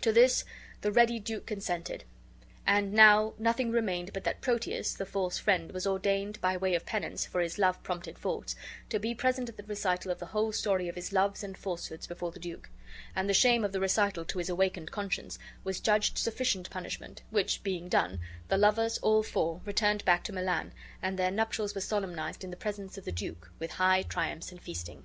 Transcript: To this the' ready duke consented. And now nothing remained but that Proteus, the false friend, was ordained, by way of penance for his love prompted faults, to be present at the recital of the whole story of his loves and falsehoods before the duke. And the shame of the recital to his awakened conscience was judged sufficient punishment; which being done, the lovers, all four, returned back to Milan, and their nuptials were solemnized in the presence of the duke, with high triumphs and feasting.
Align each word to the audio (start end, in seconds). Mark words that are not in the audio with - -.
To 0.00 0.14
this 0.14 0.46
the' 0.80 0.90
ready 0.90 1.18
duke 1.18 1.44
consented. 1.44 2.04
And 2.66 2.90
now 2.94 3.34
nothing 3.38 3.70
remained 3.70 4.14
but 4.14 4.24
that 4.24 4.40
Proteus, 4.40 4.94
the 4.94 5.04
false 5.04 5.36
friend, 5.36 5.72
was 5.72 5.86
ordained, 5.86 6.40
by 6.40 6.56
way 6.56 6.74
of 6.74 6.86
penance 6.86 7.26
for 7.26 7.42
his 7.42 7.58
love 7.58 7.82
prompted 7.82 8.18
faults, 8.18 8.56
to 8.88 8.98
be 8.98 9.14
present 9.14 9.50
at 9.50 9.58
the 9.58 9.62
recital 9.62 10.10
of 10.10 10.20
the 10.20 10.24
whole 10.32 10.52
story 10.52 10.88
of 10.88 10.94
his 10.94 11.12
loves 11.12 11.44
and 11.44 11.54
falsehoods 11.58 12.06
before 12.06 12.30
the 12.32 12.40
duke. 12.40 12.70
And 13.14 13.28
the 13.28 13.34
shame 13.34 13.62
of 13.62 13.72
the 13.72 13.78
recital 13.80 14.24
to 14.24 14.38
his 14.38 14.48
awakened 14.48 14.90
conscience 14.90 15.38
was 15.64 15.80
judged 15.80 16.16
sufficient 16.16 16.70
punishment; 16.70 17.20
which 17.28 17.62
being 17.62 17.90
done, 17.90 18.20
the 18.48 18.56
lovers, 18.56 18.96
all 19.02 19.22
four, 19.22 19.60
returned 19.66 20.02
back 20.06 20.24
to 20.24 20.32
Milan, 20.32 20.72
and 21.02 21.18
their 21.18 21.30
nuptials 21.30 21.74
were 21.74 21.82
solemnized 21.82 22.42
in 22.42 22.50
the 22.50 22.56
presence 22.56 22.96
of 22.96 23.04
the 23.04 23.12
duke, 23.12 23.52
with 23.58 23.72
high 23.72 24.00
triumphs 24.02 24.50
and 24.50 24.62
feasting. 24.62 25.04